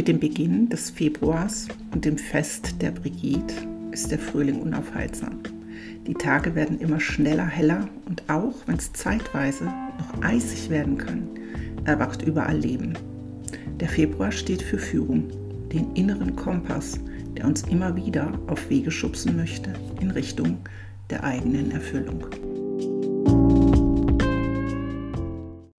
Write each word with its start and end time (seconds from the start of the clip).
Mit 0.00 0.08
dem 0.08 0.18
Beginn 0.18 0.70
des 0.70 0.88
Februars 0.88 1.68
und 1.92 2.06
dem 2.06 2.16
Fest 2.16 2.80
der 2.80 2.90
Brigitte 2.90 3.54
ist 3.90 4.10
der 4.10 4.18
Frühling 4.18 4.62
unaufhaltsam. 4.62 5.40
Die 6.06 6.14
Tage 6.14 6.54
werden 6.54 6.80
immer 6.80 6.98
schneller 6.98 7.44
heller 7.44 7.86
und 8.06 8.22
auch 8.30 8.54
wenn 8.64 8.76
es 8.76 8.94
zeitweise 8.94 9.64
noch 9.64 10.22
eisig 10.22 10.70
werden 10.70 10.96
kann, 10.96 11.28
erwacht 11.84 12.22
überall 12.22 12.56
Leben. 12.56 12.94
Der 13.78 13.90
Februar 13.90 14.32
steht 14.32 14.62
für 14.62 14.78
Führung, 14.78 15.24
den 15.70 15.92
inneren 15.92 16.34
Kompass, 16.34 16.98
der 17.36 17.44
uns 17.44 17.64
immer 17.64 17.94
wieder 17.94 18.32
auf 18.46 18.70
Wege 18.70 18.90
schubsen 18.90 19.36
möchte 19.36 19.74
in 20.00 20.12
Richtung 20.12 20.56
der 21.10 21.24
eigenen 21.24 21.72
Erfüllung. 21.72 22.24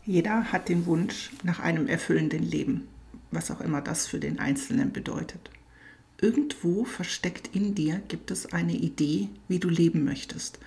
Jeder 0.06 0.44
hat 0.44 0.70
den 0.70 0.86
Wunsch 0.86 1.32
nach 1.44 1.60
einem 1.60 1.88
erfüllenden 1.88 2.44
Leben, 2.44 2.88
was 3.32 3.52
auch 3.52 3.62
immer 3.62 3.82
das 3.82 4.08
für 4.08 4.20
den 4.20 4.40
Einzelnen 4.40 4.92
bedeutet. 4.92 5.50
Irgendwo 6.20 6.86
versteckt 6.86 7.56
in 7.56 7.74
dir 7.74 8.02
gibt 8.08 8.30
es 8.30 8.54
eine 8.54 8.76
Idee, 8.76 9.30
wie 9.48 9.60
du 9.60 9.70
leben 9.70 10.04
möchtest, 10.04 10.60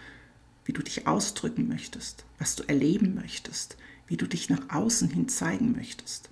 wie 0.65 0.73
du 0.73 0.83
dich 0.83 1.07
ausdrücken 1.07 1.69
möchtest, 1.69 2.25
was 2.39 2.57
du 2.57 2.65
erleben 2.65 3.15
möchtest, 3.15 3.77
wie 4.09 4.17
du 4.17 4.27
dich 4.27 4.51
nach 4.51 4.71
außen 4.71 5.11
hin 5.11 5.29
zeigen 5.29 5.73
möchtest. 5.73 6.31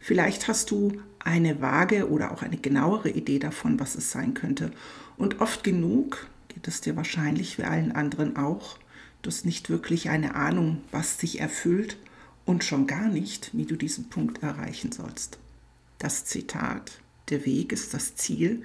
Vielleicht 0.00 0.48
hast 0.48 0.70
du 0.70 1.02
eine 1.18 1.60
vage 1.60 2.08
oder 2.08 2.32
auch 2.32 2.42
eine 2.42 2.56
genauere 2.56 3.10
Idee 3.10 3.38
davon, 3.38 3.78
was 3.80 3.94
es 3.94 4.10
sein 4.10 4.34
könnte. 4.34 4.70
Und 5.16 5.40
oft 5.40 5.64
genug 5.64 6.28
geht 6.48 6.68
es 6.68 6.80
dir 6.80 6.96
wahrscheinlich 6.96 7.58
wie 7.58 7.64
allen 7.64 7.92
anderen 7.92 8.36
auch. 8.36 8.78
Du 9.22 9.30
hast 9.30 9.44
nicht 9.44 9.68
wirklich 9.68 10.08
eine 10.08 10.34
Ahnung, 10.34 10.82
was 10.92 11.18
dich 11.18 11.40
erfüllt 11.40 11.96
und 12.44 12.64
schon 12.64 12.86
gar 12.86 13.08
nicht, 13.08 13.50
wie 13.52 13.66
du 13.66 13.76
diesen 13.76 14.08
Punkt 14.08 14.42
erreichen 14.42 14.92
sollst. 14.92 15.38
Das 15.98 16.24
Zitat 16.24 17.00
der 17.30 17.46
Weg 17.46 17.72
ist 17.72 17.94
das 17.94 18.14
Ziel, 18.16 18.62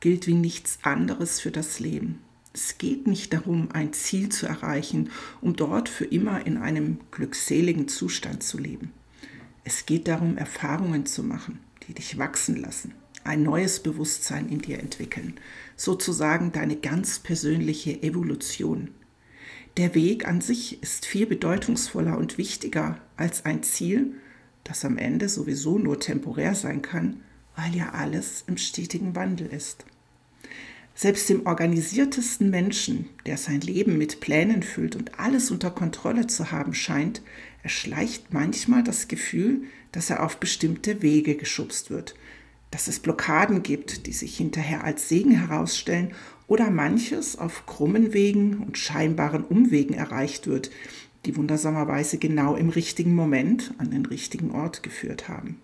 gilt 0.00 0.26
wie 0.26 0.34
nichts 0.34 0.78
anderes 0.82 1.40
für 1.40 1.50
das 1.50 1.80
Leben. 1.80 2.18
Es 2.52 2.78
geht 2.78 3.06
nicht 3.06 3.32
darum, 3.32 3.70
ein 3.72 3.92
Ziel 3.92 4.28
zu 4.28 4.46
erreichen, 4.46 5.10
um 5.40 5.56
dort 5.56 5.88
für 5.88 6.04
immer 6.04 6.46
in 6.46 6.56
einem 6.56 7.00
glückseligen 7.10 7.88
Zustand 7.88 8.42
zu 8.42 8.58
leben. 8.58 8.92
Es 9.64 9.86
geht 9.86 10.08
darum, 10.08 10.36
Erfahrungen 10.36 11.06
zu 11.06 11.22
machen, 11.22 11.58
die 11.86 11.94
dich 11.94 12.18
wachsen 12.18 12.56
lassen, 12.56 12.92
ein 13.24 13.42
neues 13.42 13.80
Bewusstsein 13.80 14.48
in 14.48 14.60
dir 14.60 14.78
entwickeln, 14.78 15.34
sozusagen 15.76 16.52
deine 16.52 16.76
ganz 16.76 17.18
persönliche 17.18 18.02
Evolution. 18.02 18.90
Der 19.76 19.94
Weg 19.94 20.28
an 20.28 20.40
sich 20.40 20.82
ist 20.82 21.06
viel 21.06 21.26
bedeutungsvoller 21.26 22.18
und 22.18 22.38
wichtiger 22.38 22.98
als 23.16 23.44
ein 23.44 23.62
Ziel, 23.62 24.14
das 24.64 24.84
am 24.84 24.98
Ende 24.98 25.28
sowieso 25.28 25.78
nur 25.78 26.00
temporär 26.00 26.54
sein 26.54 26.82
kann 26.82 27.20
weil 27.56 27.74
ja 27.74 27.90
alles 27.90 28.44
im 28.46 28.56
stetigen 28.56 29.14
Wandel 29.14 29.46
ist. 29.48 29.84
Selbst 30.96 31.28
dem 31.28 31.46
organisiertesten 31.46 32.50
Menschen, 32.50 33.08
der 33.26 33.36
sein 33.36 33.60
Leben 33.60 33.98
mit 33.98 34.20
Plänen 34.20 34.62
füllt 34.62 34.94
und 34.94 35.18
alles 35.18 35.50
unter 35.50 35.70
Kontrolle 35.70 36.28
zu 36.28 36.52
haben 36.52 36.72
scheint, 36.72 37.20
erschleicht 37.62 38.32
manchmal 38.32 38.84
das 38.84 39.08
Gefühl, 39.08 39.64
dass 39.90 40.10
er 40.10 40.22
auf 40.22 40.36
bestimmte 40.36 41.02
Wege 41.02 41.34
geschubst 41.34 41.90
wird, 41.90 42.14
dass 42.70 42.86
es 42.86 43.00
Blockaden 43.00 43.62
gibt, 43.62 44.06
die 44.06 44.12
sich 44.12 44.36
hinterher 44.36 44.84
als 44.84 45.08
Segen 45.08 45.32
herausstellen 45.32 46.12
oder 46.46 46.70
manches 46.70 47.36
auf 47.38 47.66
krummen 47.66 48.12
Wegen 48.12 48.58
und 48.58 48.78
scheinbaren 48.78 49.44
Umwegen 49.44 49.94
erreicht 49.94 50.46
wird, 50.46 50.70
die 51.26 51.36
wundersamerweise 51.36 52.18
genau 52.18 52.54
im 52.56 52.68
richtigen 52.68 53.14
Moment 53.14 53.72
an 53.78 53.90
den 53.90 54.06
richtigen 54.06 54.50
Ort 54.50 54.82
geführt 54.82 55.28
haben. 55.28 55.58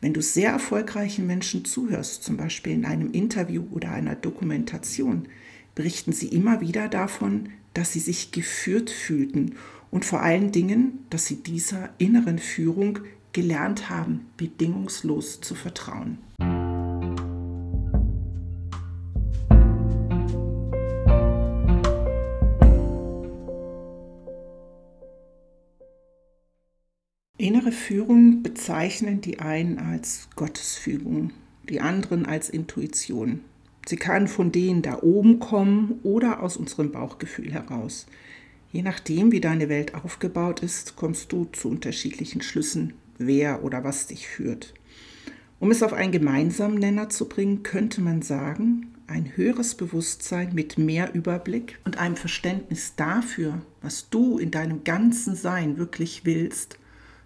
Wenn 0.00 0.12
du 0.12 0.20
sehr 0.20 0.50
erfolgreichen 0.50 1.26
Menschen 1.26 1.64
zuhörst, 1.64 2.22
zum 2.22 2.36
Beispiel 2.36 2.72
in 2.72 2.84
einem 2.84 3.10
Interview 3.12 3.64
oder 3.70 3.92
einer 3.92 4.14
Dokumentation, 4.14 5.28
berichten 5.74 6.12
sie 6.12 6.28
immer 6.28 6.60
wieder 6.60 6.88
davon, 6.88 7.50
dass 7.74 7.92
sie 7.92 8.00
sich 8.00 8.32
geführt 8.32 8.90
fühlten 8.90 9.54
und 9.90 10.04
vor 10.04 10.20
allen 10.20 10.52
Dingen, 10.52 11.04
dass 11.10 11.26
sie 11.26 11.36
dieser 11.36 11.90
inneren 11.98 12.38
Führung 12.38 12.98
gelernt 13.32 13.90
haben, 13.90 14.26
bedingungslos 14.36 15.40
zu 15.40 15.54
vertrauen. 15.54 16.18
Innere 27.38 27.70
Führung 27.70 28.42
bezeichnen 28.42 29.20
die 29.20 29.40
einen 29.40 29.78
als 29.78 30.30
Gottesführung, 30.36 31.32
die 31.68 31.82
anderen 31.82 32.24
als 32.24 32.48
Intuition. 32.48 33.40
Sie 33.86 33.96
kann 33.96 34.26
von 34.26 34.52
denen 34.52 34.80
da 34.80 35.02
oben 35.02 35.38
kommen 35.38 36.00
oder 36.02 36.42
aus 36.42 36.56
unserem 36.56 36.92
Bauchgefühl 36.92 37.52
heraus. 37.52 38.06
Je 38.72 38.80
nachdem, 38.80 39.32
wie 39.32 39.42
deine 39.42 39.68
Welt 39.68 39.94
aufgebaut 39.94 40.62
ist, 40.62 40.96
kommst 40.96 41.30
du 41.30 41.44
zu 41.52 41.68
unterschiedlichen 41.68 42.40
Schlüssen, 42.40 42.94
wer 43.18 43.62
oder 43.62 43.84
was 43.84 44.06
dich 44.06 44.26
führt. 44.26 44.72
Um 45.60 45.70
es 45.70 45.82
auf 45.82 45.92
einen 45.92 46.12
gemeinsamen 46.12 46.78
Nenner 46.78 47.10
zu 47.10 47.28
bringen, 47.28 47.62
könnte 47.62 48.00
man 48.00 48.22
sagen, 48.22 48.94
ein 49.06 49.36
höheres 49.36 49.74
Bewusstsein 49.74 50.54
mit 50.54 50.78
mehr 50.78 51.14
Überblick 51.14 51.80
und 51.84 51.98
einem 51.98 52.16
Verständnis 52.16 52.94
dafür, 52.96 53.60
was 53.82 54.08
du 54.08 54.38
in 54.38 54.50
deinem 54.50 54.84
ganzen 54.84 55.36
Sein 55.36 55.76
wirklich 55.76 56.24
willst, 56.24 56.78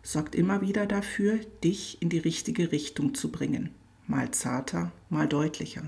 sorgt 0.03 0.34
immer 0.34 0.61
wieder 0.61 0.87
dafür, 0.87 1.41
dich 1.62 2.00
in 2.00 2.09
die 2.09 2.19
richtige 2.19 2.72
Richtung 2.72 3.15
zu 3.15 3.31
bringen. 3.31 3.71
Mal 4.06 4.31
zarter, 4.31 4.93
mal 5.09 5.28
deutlicher. 5.28 5.83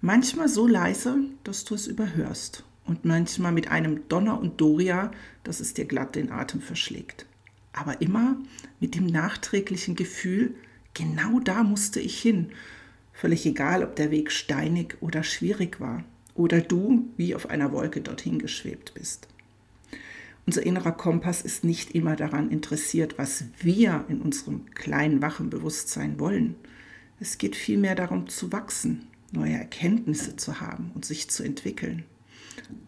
Manchmal 0.00 0.48
so 0.48 0.66
leise, 0.66 1.18
dass 1.44 1.64
du 1.64 1.74
es 1.74 1.86
überhörst. 1.86 2.64
Und 2.84 3.04
manchmal 3.04 3.52
mit 3.52 3.70
einem 3.70 4.08
Donner 4.08 4.40
und 4.40 4.60
Doria, 4.60 5.10
dass 5.44 5.60
es 5.60 5.74
dir 5.74 5.84
glatt 5.84 6.14
den 6.14 6.32
Atem 6.32 6.60
verschlägt. 6.60 7.26
Aber 7.72 8.00
immer 8.00 8.38
mit 8.80 8.94
dem 8.94 9.06
nachträglichen 9.06 9.94
Gefühl, 9.94 10.54
genau 10.94 11.38
da 11.40 11.62
musste 11.64 12.00
ich 12.00 12.18
hin. 12.18 12.50
Völlig 13.12 13.44
egal, 13.44 13.82
ob 13.84 13.96
der 13.96 14.10
Weg 14.10 14.32
steinig 14.32 14.96
oder 15.00 15.22
schwierig 15.22 15.80
war. 15.80 16.04
Oder 16.34 16.60
du 16.60 17.08
wie 17.16 17.34
auf 17.34 17.50
einer 17.50 17.72
Wolke 17.72 18.00
dorthin 18.00 18.38
geschwebt 18.38 18.94
bist. 18.94 19.28
Unser 20.48 20.64
innerer 20.64 20.92
Kompass 20.92 21.42
ist 21.42 21.62
nicht 21.62 21.90
immer 21.90 22.16
daran 22.16 22.50
interessiert, 22.50 23.18
was 23.18 23.44
wir 23.60 24.06
in 24.08 24.22
unserem 24.22 24.64
kleinen, 24.70 25.20
wachen 25.20 25.50
Bewusstsein 25.50 26.18
wollen. 26.18 26.54
Es 27.20 27.36
geht 27.36 27.54
vielmehr 27.54 27.94
darum 27.94 28.30
zu 28.30 28.50
wachsen, 28.50 29.08
neue 29.30 29.52
Erkenntnisse 29.52 30.36
zu 30.36 30.62
haben 30.62 30.90
und 30.94 31.04
sich 31.04 31.28
zu 31.28 31.42
entwickeln. 31.42 32.04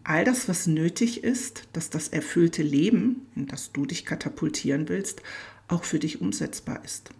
All 0.03 0.25
das, 0.25 0.49
was 0.49 0.65
nötig 0.65 1.23
ist, 1.23 1.67
dass 1.71 1.91
das 1.91 2.07
erfüllte 2.07 2.63
Leben, 2.63 3.27
in 3.35 3.45
das 3.45 3.71
du 3.71 3.85
dich 3.85 4.07
katapultieren 4.07 4.89
willst, 4.89 5.21
auch 5.67 5.83
für 5.83 5.99
dich 5.99 6.19
umsetzbar 6.19 6.83
ist. 6.83 7.11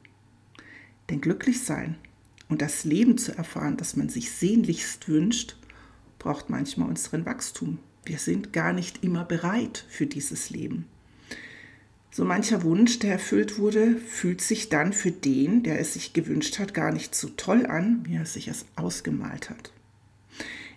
Denn 1.12 1.22
glücklich 1.22 1.62
sein 1.62 1.98
und 2.50 2.64
das 2.64 2.84
Leben 2.84 3.20
zu 3.20 3.38
erfahren, 3.38 3.78
das 3.78 3.96
man 3.96 4.10
sich 4.10 4.32
sehnlichst 4.32 5.08
wünscht, 5.08 5.56
braucht 6.18 6.50
manchmal 6.50 6.90
unseren 6.90 7.28
Wachstum, 7.28 7.78
wir 8.06 8.18
sind 8.18 8.54
gar 8.54 8.74
nicht 8.74 9.04
immer 9.04 9.24
bereit 9.24 9.86
für 9.90 10.08
dieses 10.08 10.50
Leben. 10.50 10.86
So 12.14 12.26
mancher 12.26 12.64
Wunsch, 12.64 13.00
der 13.00 13.14
erfüllt 13.14 13.58
wurde, 13.58 13.96
fühlt 13.96 14.42
sich 14.42 14.68
dann 14.68 14.92
für 14.92 15.12
den, 15.12 15.64
der 15.64 15.80
es 15.80 15.94
sich 15.94 16.12
gewünscht 16.12 16.60
hat, 16.60 16.74
gar 16.74 16.92
nicht 16.92 17.16
so 17.16 17.30
toll 17.30 17.66
an, 17.66 18.04
wie 18.06 18.16
er 18.16 18.26
sich 18.26 18.50
es 18.50 18.66
ausgemalt 18.76 19.50
hat. 19.50 19.72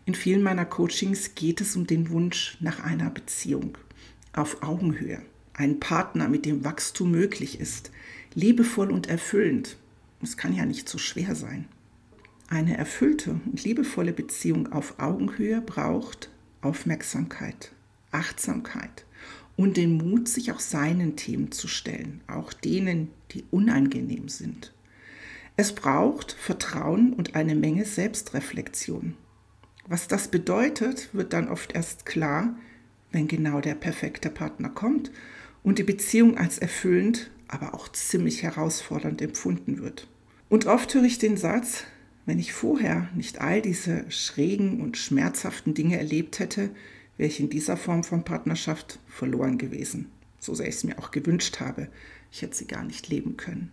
In 0.07 0.15
vielen 0.15 0.43
meiner 0.43 0.65
Coachings 0.65 1.35
geht 1.35 1.61
es 1.61 1.75
um 1.75 1.87
den 1.87 2.11
Wunsch 2.11 2.57
nach 2.61 2.85
einer 2.85 3.11
Beziehung 3.11 3.77
auf 4.33 4.63
Augenhöhe, 4.63 5.23
einen 5.55 5.81
Partner, 5.81 6.29
mit 6.29 6.45
dem 6.45 6.63
Wachstum 6.63 7.11
möglich 7.11 7.59
ist, 7.59 7.91
liebevoll 8.35 8.93
und 8.93 9.09
erfüllend. 9.09 9.77
Es 10.23 10.37
kann 10.37 10.55
ja 10.55 10.67
nicht 10.67 10.89
so 10.89 10.99
schwer 10.99 11.35
sein. 11.35 11.67
Eine 12.49 12.77
erfüllte 12.77 13.41
und 13.47 13.65
liebevolle 13.65 14.13
Beziehung 14.13 14.71
auf 14.73 15.01
Augenhöhe 15.01 15.61
braucht 15.61 16.29
Aufmerksamkeit, 16.65 17.73
Achtsamkeit 18.11 19.05
und 19.57 19.77
den 19.77 19.97
Mut, 19.97 20.29
sich 20.29 20.51
auch 20.53 20.61
seinen 20.61 21.17
Themen 21.17 21.53
zu 21.53 21.69
stellen, 21.69 22.21
auch 22.27 22.53
denen, 22.53 23.11
die 23.33 23.45
unangenehm 23.51 24.29
sind. 24.29 24.73
Es 25.57 25.73
braucht 25.73 26.33
Vertrauen 26.33 27.13
und 27.13 27.37
eine 27.37 27.55
Menge 27.55 27.85
Selbstreflexion. 27.85 29.15
Was 29.87 30.09
das 30.09 30.29
bedeutet, 30.29 31.11
wird 31.13 31.33
dann 31.33 31.49
oft 31.49 31.73
erst 31.73 32.07
klar, 32.07 32.57
wenn 33.13 33.29
genau 33.29 33.61
der 33.61 33.75
perfekte 33.75 34.31
Partner 34.31 34.71
kommt 34.71 35.13
und 35.63 35.79
die 35.79 35.85
Beziehung 35.85 36.37
als 36.37 36.59
erfüllend, 36.59 37.31
aber 37.47 37.75
auch 37.75 37.89
ziemlich 37.89 38.43
herausfordernd 38.43 39.23
empfunden 39.23 39.81
wird. 39.81 40.09
Und 40.49 40.67
oft 40.67 40.93
höre 40.95 41.05
ich 41.05 41.19
den 41.19 41.37
Satz, 41.37 41.85
wenn 42.27 42.39
ich 42.39 42.55
vorher 42.55 43.11
nicht 43.15 43.43
all 43.43 43.61
diese 43.61 44.11
schrägen 44.11 44.81
und 44.81 44.97
schmerzhaften 44.97 45.75
Dinge 45.75 45.99
erlebt 45.99 46.39
hätte, 46.39 46.71
wäre 47.19 47.29
ich 47.29 47.39
in 47.39 47.51
dieser 47.51 47.77
Form 47.77 48.03
von 48.03 48.25
Partnerschaft 48.25 48.99
verloren 49.07 49.59
gewesen. 49.59 50.11
So 50.39 50.55
sehr 50.55 50.69
ich 50.69 50.77
es 50.77 50.85
mir 50.85 50.99
auch 50.99 51.11
gewünscht 51.11 51.61
habe. 51.61 51.89
Ich 52.33 52.41
hätte 52.41 52.57
sie 52.57 52.67
gar 52.67 52.83
nicht 52.83 53.09
leben 53.09 53.37
können. 53.37 53.73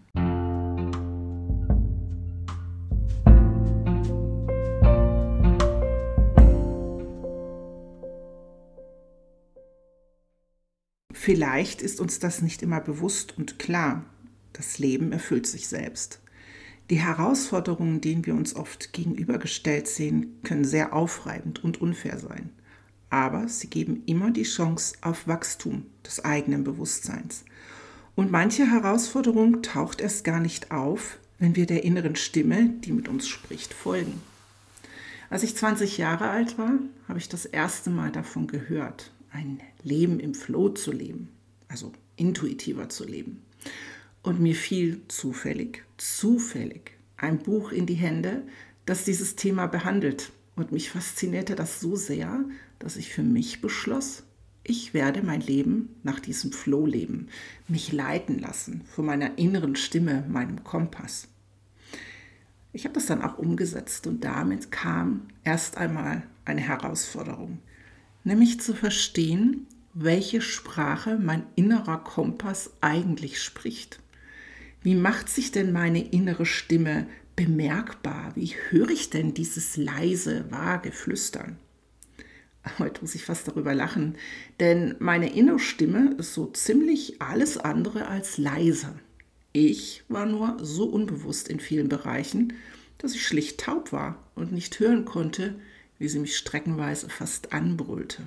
Vielleicht 11.14 11.82
ist 11.82 12.02
uns 12.02 12.20
das 12.20 12.42
nicht 12.42 12.62
immer 12.64 12.82
bewusst 12.82 13.38
und 13.38 13.60
klar. 13.60 14.06
Das 14.52 14.78
Leben 14.78 15.14
erfüllt 15.14 15.48
sich 15.48 15.70
selbst. 15.70 16.21
Die 16.92 17.00
Herausforderungen, 17.00 18.02
denen 18.02 18.26
wir 18.26 18.36
uns 18.36 18.54
oft 18.54 18.92
gegenübergestellt 18.92 19.88
sehen, 19.88 20.42
können 20.44 20.66
sehr 20.66 20.92
aufreibend 20.92 21.64
und 21.64 21.80
unfair 21.80 22.20
sein. 22.20 22.50
Aber 23.10 23.48
sie 23.48 23.70
geben 23.70 24.04
immer 24.08 24.30
die 24.30 24.44
Chance 24.44 24.98
auf 25.02 25.26
Wachstum 25.26 25.86
des 26.06 26.26
eigenen 26.26 26.66
Bewusstseins. 26.66 27.46
Und 28.16 28.30
manche 28.30 28.70
Herausforderung 28.70 29.62
taucht 29.62 30.02
erst 30.02 30.26
gar 30.26 30.42
nicht 30.42 30.72
auf, 30.72 31.18
wenn 31.40 31.56
wir 31.56 31.66
der 31.66 31.86
inneren 31.86 32.18
Stimme, 32.18 32.72
die 32.82 32.92
mit 32.92 33.08
uns 33.08 33.26
spricht, 33.26 33.74
folgen. 33.74 34.22
Als 35.30 35.44
ich 35.44 35.56
20 35.56 35.98
Jahre 35.98 36.30
alt 36.30 36.58
war, 36.58 36.74
habe 37.08 37.20
ich 37.20 37.30
das 37.30 37.46
erste 37.46 37.90
Mal 37.90 38.12
davon 38.12 38.48
gehört, 38.48 39.14
ein 39.32 39.62
Leben 39.82 40.20
im 40.20 40.34
Flow 40.34 40.68
zu 40.68 40.92
leben, 40.92 41.30
also 41.70 41.94
intuitiver 42.18 42.90
zu 42.90 43.06
leben. 43.06 43.44
Und 44.24 44.40
mir 44.40 44.56
fiel 44.56 45.02
zufällig, 45.08 45.84
zufällig 45.98 46.92
ein 47.18 47.40
Buch 47.40 47.72
in 47.72 47.86
die 47.86 47.96
Hände, 47.96 48.44
das 48.86 49.04
dieses 49.04 49.36
Thema 49.36 49.68
behandelt. 49.68 50.32
Und 50.56 50.72
mich 50.72 50.90
faszinierte 50.92 51.56
das 51.56 51.80
so 51.80 51.96
sehr, 51.96 52.44
dass 52.78 52.98
ich 52.98 53.14
für 53.14 53.24
mich 53.24 53.62
beschloss, 53.62 54.24
ich 54.64 54.94
werde 54.94 55.24
mein 55.24 55.42
Leben 55.42 55.96
nach 56.04 56.20
diesem 56.20 56.52
Flow 56.52 56.86
leben, 56.86 57.30
mich 57.68 57.92
leiten 57.92 58.38
lassen 58.38 58.84
von 58.86 59.06
meiner 59.06 59.38
inneren 59.40 59.76
Stimme, 59.76 60.24
meinem 60.30 60.64
Kompass. 60.64 61.28
Ich 62.74 62.86
habe 62.86 62.94
das 62.94 63.08
dann 63.08 63.22
auch 63.22 63.38
umgesetzt 63.38 64.06
und 64.08 64.24
damit 64.24 64.72
kam 64.72 65.28
erst 65.44 65.78
einmal 65.78 66.24
eine 66.46 66.62
Herausforderung, 66.62 67.60
nämlich 68.24 68.62
zu 68.62 68.74
verstehen, 68.74 69.66
welche 69.94 70.42
Sprache 70.42 71.18
mein 71.18 71.44
innerer 71.56 71.98
Kompass 71.98 72.72
eigentlich 72.82 73.42
spricht. 73.42 74.00
Wie 74.84 74.96
macht 74.96 75.30
sich 75.30 75.52
denn 75.52 75.72
meine 75.72 76.04
innere 76.12 76.46
Stimme 76.46 77.06
bemerkbar? 77.36 78.32
Wie 78.36 78.56
höre 78.70 78.90
ich 78.90 79.12
denn 79.12 79.36
dieses 79.36 79.78
leise, 79.78 80.46
vage 80.50 80.92
Flüstern? 80.92 81.58
Heute 82.80 83.02
muss 83.02 83.14
ich 83.14 83.24
fast 83.24 83.48
darüber 83.48 83.76
lachen, 83.76 84.16
denn 84.60 84.96
meine 85.00 85.34
innere 85.34 85.60
Stimme 85.60 86.16
ist 86.18 86.34
so 86.34 86.48
ziemlich 86.48 87.22
alles 87.22 87.58
andere 87.58 88.08
als 88.08 88.40
leise. 88.40 88.96
Ich 89.54 90.04
war 90.08 90.26
nur 90.26 90.58
so 90.62 90.86
unbewusst 90.86 91.48
in 91.48 91.60
vielen 91.60 91.90
Bereichen, 91.90 92.54
dass 92.98 93.14
ich 93.14 93.26
schlicht 93.26 93.60
taub 93.60 93.92
war 93.92 94.32
und 94.34 94.52
nicht 94.52 94.80
hören 94.80 95.06
konnte, 95.06 95.60
wie 96.00 96.08
sie 96.08 96.20
mich 96.20 96.38
streckenweise 96.38 97.08
fast 97.10 97.54
anbrüllte. 97.54 98.24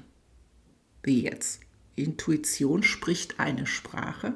Wie 1.02 1.22
jetzt? 1.22 1.60
Intuition 1.96 2.84
spricht 2.84 3.40
eine 3.40 3.66
Sprache? 3.66 4.34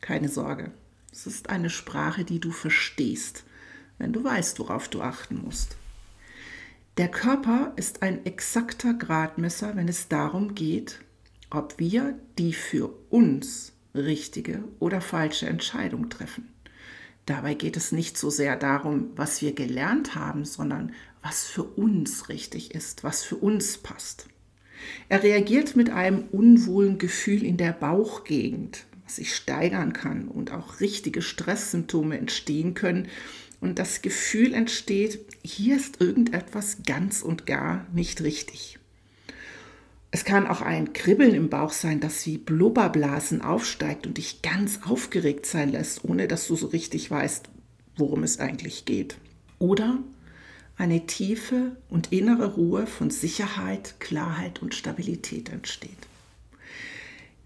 Keine 0.00 0.28
Sorge, 0.28 0.72
es 1.12 1.26
ist 1.26 1.50
eine 1.50 1.70
Sprache, 1.70 2.24
die 2.24 2.40
du 2.40 2.50
verstehst, 2.50 3.44
wenn 3.98 4.12
du 4.12 4.24
weißt, 4.24 4.58
worauf 4.58 4.88
du 4.88 5.02
achten 5.02 5.42
musst. 5.44 5.76
Der 6.96 7.08
Körper 7.08 7.72
ist 7.76 8.02
ein 8.02 8.24
exakter 8.26 8.94
Gradmesser, 8.94 9.76
wenn 9.76 9.88
es 9.88 10.08
darum 10.08 10.54
geht, 10.54 11.00
ob 11.50 11.78
wir 11.78 12.18
die 12.38 12.52
für 12.52 12.92
uns 13.10 13.72
richtige 13.94 14.64
oder 14.78 15.00
falsche 15.00 15.46
Entscheidung 15.46 16.08
treffen. 16.08 16.48
Dabei 17.26 17.54
geht 17.54 17.76
es 17.76 17.92
nicht 17.92 18.18
so 18.18 18.30
sehr 18.30 18.56
darum, 18.56 19.10
was 19.14 19.42
wir 19.42 19.54
gelernt 19.54 20.14
haben, 20.14 20.44
sondern 20.44 20.92
was 21.22 21.44
für 21.44 21.62
uns 21.62 22.28
richtig 22.28 22.74
ist, 22.74 23.04
was 23.04 23.22
für 23.22 23.36
uns 23.36 23.78
passt. 23.78 24.26
Er 25.08 25.22
reagiert 25.22 25.76
mit 25.76 25.90
einem 25.90 26.24
unwohlen 26.32 26.98
Gefühl 26.98 27.44
in 27.44 27.56
der 27.56 27.72
Bauchgegend, 27.72 28.86
sich 29.16 29.34
steigern 29.34 29.92
kann 29.92 30.28
und 30.28 30.52
auch 30.52 30.80
richtige 30.80 31.22
Stresssymptome 31.22 32.18
entstehen 32.18 32.74
können. 32.74 33.08
Und 33.60 33.78
das 33.78 34.02
Gefühl 34.02 34.54
entsteht, 34.54 35.20
hier 35.44 35.76
ist 35.76 36.00
irgendetwas 36.00 36.78
ganz 36.86 37.22
und 37.22 37.46
gar 37.46 37.86
nicht 37.92 38.22
richtig. 38.22 38.78
Es 40.10 40.24
kann 40.24 40.46
auch 40.46 40.60
ein 40.60 40.92
Kribbeln 40.92 41.34
im 41.34 41.48
Bauch 41.48 41.72
sein, 41.72 42.00
das 42.00 42.26
wie 42.26 42.36
Blubberblasen 42.36 43.40
aufsteigt 43.40 44.06
und 44.06 44.18
dich 44.18 44.42
ganz 44.42 44.80
aufgeregt 44.84 45.46
sein 45.46 45.70
lässt, 45.70 46.04
ohne 46.04 46.28
dass 46.28 46.48
du 46.48 46.56
so 46.56 46.66
richtig 46.66 47.10
weißt, 47.10 47.48
worum 47.96 48.22
es 48.22 48.38
eigentlich 48.38 48.84
geht. 48.84 49.16
Oder 49.58 49.98
eine 50.76 51.06
tiefe 51.06 51.76
und 51.88 52.12
innere 52.12 52.54
Ruhe 52.54 52.86
von 52.86 53.10
Sicherheit, 53.10 53.94
Klarheit 54.00 54.60
und 54.60 54.74
Stabilität 54.74 55.48
entsteht. 55.50 55.90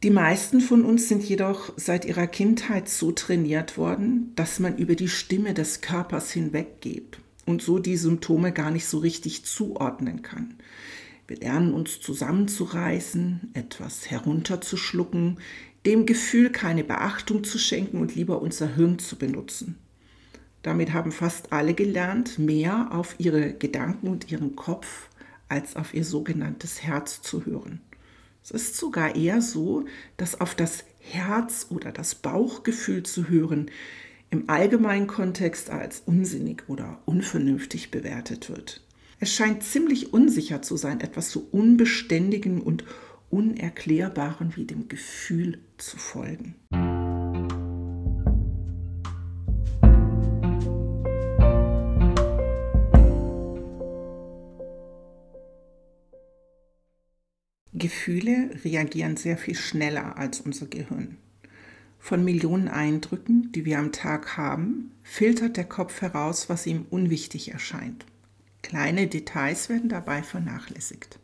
Die 0.06 0.12
meisten 0.12 0.60
von 0.60 0.84
uns 0.84 1.08
sind 1.08 1.24
jedoch 1.24 1.72
seit 1.74 2.04
ihrer 2.04 2.28
Kindheit 2.28 2.88
so 2.88 3.10
trainiert 3.10 3.76
worden, 3.76 4.30
dass 4.36 4.60
man 4.60 4.78
über 4.78 4.94
die 4.94 5.08
Stimme 5.08 5.52
des 5.52 5.80
Körpers 5.80 6.30
hinweggeht 6.30 7.18
und 7.44 7.60
so 7.60 7.80
die 7.80 7.96
Symptome 7.96 8.52
gar 8.52 8.70
nicht 8.70 8.86
so 8.86 8.98
richtig 8.98 9.44
zuordnen 9.46 10.22
kann. 10.22 10.54
Wir 11.26 11.38
lernen 11.38 11.74
uns 11.74 12.00
zusammenzureißen, 12.00 13.50
etwas 13.54 14.08
herunterzuschlucken, 14.08 15.38
dem 15.84 16.06
Gefühl 16.06 16.50
keine 16.50 16.84
Beachtung 16.84 17.42
zu 17.42 17.58
schenken 17.58 18.00
und 18.00 18.14
lieber 18.14 18.40
unser 18.40 18.76
Hirn 18.76 19.00
zu 19.00 19.16
benutzen. 19.16 19.76
Damit 20.62 20.92
haben 20.92 21.10
fast 21.10 21.52
alle 21.52 21.74
gelernt, 21.74 22.38
mehr 22.38 22.92
auf 22.92 23.16
ihre 23.18 23.54
Gedanken 23.54 24.06
und 24.06 24.30
ihren 24.30 24.54
Kopf 24.54 25.08
als 25.48 25.74
auf 25.74 25.94
ihr 25.94 26.04
sogenanntes 26.04 26.84
Herz 26.84 27.22
zu 27.22 27.44
hören. 27.44 27.80
Es 28.48 28.52
ist 28.52 28.76
sogar 28.76 29.16
eher 29.16 29.42
so, 29.42 29.86
dass 30.18 30.40
auf 30.40 30.54
das 30.54 30.84
Herz 31.00 31.66
oder 31.68 31.90
das 31.90 32.14
Bauchgefühl 32.14 33.02
zu 33.02 33.28
hören 33.28 33.72
im 34.30 34.48
allgemeinen 34.48 35.08
Kontext 35.08 35.68
als 35.68 36.00
unsinnig 36.06 36.62
oder 36.68 37.00
unvernünftig 37.06 37.90
bewertet 37.90 38.48
wird. 38.48 38.84
Es 39.18 39.34
scheint 39.34 39.64
ziemlich 39.64 40.12
unsicher 40.12 40.62
zu 40.62 40.76
sein, 40.76 41.00
etwas 41.00 41.32
so 41.32 41.48
Unbeständigen 41.50 42.60
und 42.60 42.84
Unerklärbaren 43.30 44.54
wie 44.54 44.64
dem 44.64 44.86
Gefühl 44.86 45.58
zu 45.76 45.96
folgen. 45.96 46.54
Gefühle 58.06 58.50
reagieren 58.64 59.16
sehr 59.16 59.36
viel 59.36 59.56
schneller 59.56 60.16
als 60.16 60.40
unser 60.40 60.66
Gehirn. 60.66 61.16
Von 61.98 62.24
Millionen 62.24 62.68
Eindrücken, 62.68 63.50
die 63.50 63.64
wir 63.64 63.80
am 63.80 63.90
Tag 63.90 64.36
haben, 64.36 64.92
filtert 65.02 65.56
der 65.56 65.64
Kopf 65.64 66.02
heraus, 66.02 66.48
was 66.48 66.68
ihm 66.68 66.86
unwichtig 66.88 67.50
erscheint. 67.50 68.06
Kleine 68.62 69.08
Details 69.08 69.68
werden 69.68 69.88
dabei 69.88 70.22
vernachlässigt. 70.22 71.18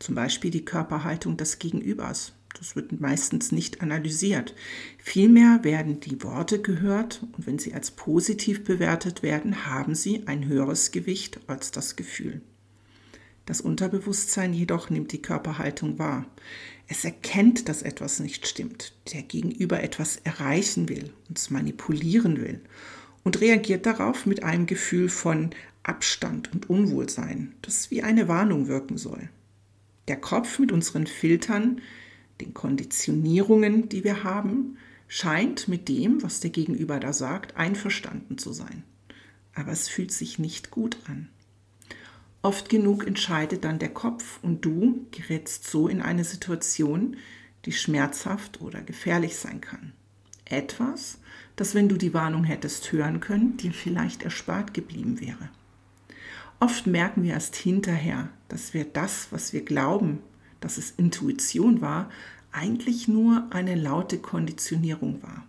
Zum 0.00 0.16
Beispiel 0.16 0.50
die 0.50 0.64
Körperhaltung 0.64 1.36
des 1.36 1.60
Gegenübers. 1.60 2.32
Das 2.58 2.74
wird 2.74 3.00
meistens 3.00 3.52
nicht 3.52 3.80
analysiert. 3.80 4.56
Vielmehr 4.98 5.60
werden 5.62 6.00
die 6.00 6.20
Worte 6.24 6.60
gehört 6.60 7.24
und 7.36 7.46
wenn 7.46 7.60
sie 7.60 7.74
als 7.74 7.92
positiv 7.92 8.64
bewertet 8.64 9.22
werden, 9.22 9.66
haben 9.66 9.94
sie 9.94 10.26
ein 10.26 10.46
höheres 10.46 10.90
Gewicht 10.90 11.38
als 11.46 11.70
das 11.70 11.94
Gefühl. 11.94 12.42
Das 13.46 13.60
Unterbewusstsein 13.60 14.54
jedoch 14.54 14.90
nimmt 14.90 15.12
die 15.12 15.20
Körperhaltung 15.20 15.98
wahr. 15.98 16.26
Es 16.88 17.04
erkennt, 17.04 17.68
dass 17.68 17.82
etwas 17.82 18.20
nicht 18.20 18.46
stimmt, 18.46 18.94
der 19.12 19.22
Gegenüber 19.22 19.82
etwas 19.82 20.16
erreichen 20.16 20.88
will, 20.88 21.12
uns 21.28 21.50
manipulieren 21.50 22.40
will 22.40 22.60
und 23.22 23.40
reagiert 23.40 23.86
darauf 23.86 24.26
mit 24.26 24.42
einem 24.42 24.66
Gefühl 24.66 25.08
von 25.08 25.50
Abstand 25.82 26.52
und 26.52 26.70
Unwohlsein, 26.70 27.54
das 27.62 27.90
wie 27.90 28.02
eine 28.02 28.28
Warnung 28.28 28.68
wirken 28.68 28.96
soll. 28.96 29.28
Der 30.08 30.16
Kopf 30.16 30.58
mit 30.58 30.72
unseren 30.72 31.06
Filtern, 31.06 31.80
den 32.40 32.54
Konditionierungen, 32.54 33.88
die 33.88 34.04
wir 34.04 34.24
haben, 34.24 34.76
scheint 35.08 35.68
mit 35.68 35.88
dem, 35.88 36.22
was 36.22 36.40
der 36.40 36.50
Gegenüber 36.50 37.00
da 37.00 37.12
sagt, 37.12 37.56
einverstanden 37.56 38.38
zu 38.38 38.52
sein. 38.52 38.82
Aber 39.54 39.72
es 39.72 39.88
fühlt 39.88 40.12
sich 40.12 40.38
nicht 40.38 40.70
gut 40.70 40.96
an. 41.06 41.28
Oft 42.44 42.68
genug 42.68 43.06
entscheidet 43.06 43.64
dann 43.64 43.78
der 43.78 43.88
Kopf 43.88 44.38
und 44.42 44.66
du 44.66 45.06
gerätst 45.12 45.66
so 45.66 45.88
in 45.88 46.02
eine 46.02 46.24
Situation, 46.24 47.16
die 47.64 47.72
schmerzhaft 47.72 48.60
oder 48.60 48.82
gefährlich 48.82 49.36
sein 49.36 49.62
kann. 49.62 49.94
Etwas, 50.44 51.20
das, 51.56 51.74
wenn 51.74 51.88
du 51.88 51.96
die 51.96 52.12
Warnung 52.12 52.44
hättest 52.44 52.92
hören 52.92 53.20
können, 53.20 53.56
dir 53.56 53.72
vielleicht 53.72 54.24
erspart 54.24 54.74
geblieben 54.74 55.22
wäre. 55.22 55.48
Oft 56.60 56.86
merken 56.86 57.22
wir 57.22 57.32
erst 57.32 57.56
hinterher, 57.56 58.28
dass 58.48 58.74
wir 58.74 58.84
das, 58.84 59.28
was 59.30 59.54
wir 59.54 59.64
glauben, 59.64 60.18
dass 60.60 60.76
es 60.76 60.90
Intuition 60.90 61.80
war, 61.80 62.10
eigentlich 62.52 63.08
nur 63.08 63.46
eine 63.52 63.74
laute 63.74 64.18
Konditionierung 64.18 65.22
war. 65.22 65.46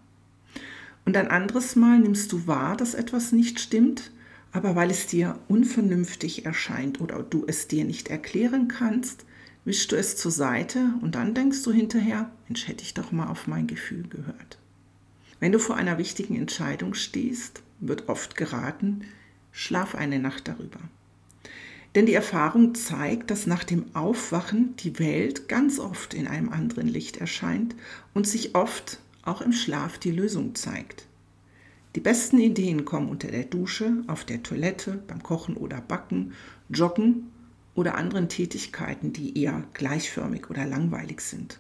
Und 1.04 1.18
ein 1.18 1.28
anderes 1.28 1.76
Mal 1.76 2.00
nimmst 2.00 2.32
du 2.32 2.48
wahr, 2.48 2.78
dass 2.78 2.94
etwas 2.94 3.34
nicht 3.34 3.60
stimmt, 3.60 4.12
aber 4.56 4.76
weil 4.76 4.90
es 4.90 5.08
dir 5.08 5.38
unvernünftig 5.50 6.46
erscheint 6.46 7.02
oder 7.02 7.22
du 7.22 7.44
es 7.46 7.68
dir 7.68 7.84
nicht 7.84 8.08
erklären 8.08 8.70
kannst, 8.70 9.26
wischst 9.66 9.92
du 9.92 9.98
es 9.98 10.16
zur 10.16 10.32
Seite 10.32 10.94
und 11.02 11.16
dann 11.16 11.34
denkst 11.34 11.62
du 11.64 11.74
hinterher, 11.74 12.32
Mensch, 12.48 12.68
hätte 12.68 12.84
ich 12.84 12.94
doch 12.94 13.12
mal 13.12 13.28
auf 13.28 13.48
mein 13.48 13.68
Gefühl 13.68 14.08
gehört. 14.08 14.58
Wenn 15.42 15.52
du 15.52 15.60
vor 15.60 15.76
einer 15.76 15.98
wichtigen 15.98 16.38
Entscheidung 16.38 16.94
stehst, 16.94 17.64
wird 17.82 18.08
oft 18.08 18.38
geraten, 18.38 19.02
schlaf 19.52 19.94
eine 19.94 20.20
Nacht 20.20 20.48
darüber. 20.48 20.80
Denn 21.94 22.06
die 22.06 22.14
Erfahrung 22.14 22.76
zeigt, 22.76 23.32
dass 23.32 23.48
nach 23.48 23.64
dem 23.66 23.94
Aufwachen 23.94 24.76
die 24.78 25.00
Welt 25.00 25.50
ganz 25.50 25.80
oft 25.80 26.14
in 26.14 26.28
einem 26.28 26.50
anderen 26.50 26.88
Licht 26.88 27.18
erscheint 27.18 27.76
und 28.14 28.28
sich 28.28 28.56
oft 28.56 29.00
auch 29.24 29.42
im 29.42 29.52
Schlaf 29.52 29.98
die 29.98 30.12
Lösung 30.12 30.56
zeigt. 30.56 31.06
Die 31.96 32.02
besten 32.02 32.40
Ideen 32.40 32.84
kommen 32.84 33.08
unter 33.08 33.30
der 33.30 33.46
Dusche, 33.46 34.04
auf 34.08 34.26
der 34.26 34.44
Toilette, 34.44 35.02
beim 35.08 35.24
Kochen 35.24 35.56
oder 35.56 35.80
Backen, 35.80 36.34
Joggen 36.68 37.32
oder 37.74 37.96
anderen 37.96 38.28
Tätigkeiten, 38.28 39.14
die 39.14 39.42
eher 39.42 39.64
gleichförmig 39.74 40.50
oder 40.50 40.66
langweilig 40.66 41.22
sind. 41.22 41.60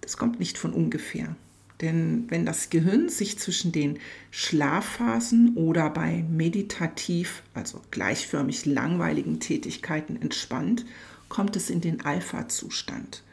Das 0.00 0.16
kommt 0.16 0.38
nicht 0.38 0.58
von 0.58 0.72
ungefähr. 0.72 1.34
Denn 1.80 2.26
wenn 2.28 2.46
das 2.46 2.70
Gehirn 2.70 3.08
sich 3.08 3.38
zwischen 3.38 3.72
den 3.72 3.98
Schlafphasen 4.30 5.56
oder 5.56 5.90
bei 5.90 6.24
meditativ, 6.30 7.42
also 7.54 7.80
gleichförmig 7.90 8.64
langweiligen 8.64 9.40
Tätigkeiten 9.40 10.20
entspannt, 10.22 10.86
kommt 11.28 11.56
es 11.56 11.68
in 11.68 11.80
den 11.80 12.04
Alpha-Zustand. 12.04 13.24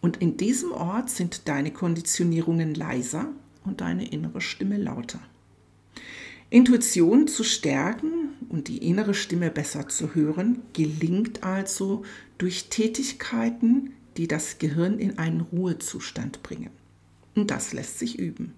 Und 0.00 0.18
in 0.18 0.36
diesem 0.36 0.70
Ort 0.70 1.10
sind 1.10 1.48
deine 1.48 1.72
Konditionierungen 1.72 2.74
leiser 2.74 3.26
und 3.64 3.80
deine 3.80 4.08
innere 4.08 4.40
Stimme 4.40 4.76
lauter. 4.76 5.20
Intuition 6.54 7.26
zu 7.26 7.42
stärken 7.42 8.28
und 8.48 8.68
die 8.68 8.78
innere 8.78 9.12
Stimme 9.12 9.50
besser 9.50 9.88
zu 9.88 10.14
hören, 10.14 10.62
gelingt 10.72 11.42
also 11.42 12.04
durch 12.38 12.68
Tätigkeiten, 12.68 13.90
die 14.16 14.28
das 14.28 14.58
Gehirn 14.58 15.00
in 15.00 15.18
einen 15.18 15.40
Ruhezustand 15.40 16.44
bringen. 16.44 16.70
Und 17.34 17.50
das 17.50 17.72
lässt 17.72 17.98
sich 17.98 18.20
üben. 18.20 18.54